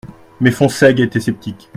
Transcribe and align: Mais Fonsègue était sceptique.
Mais 0.39 0.49
Fonsègue 0.49 0.99
était 0.99 1.19
sceptique. 1.19 1.69